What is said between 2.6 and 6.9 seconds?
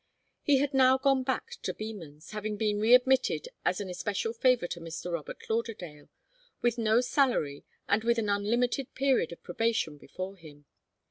readmitted as an especial favour to Mr. Robert Lauderdale, with